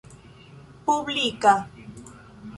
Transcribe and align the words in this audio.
publika 0.85 1.53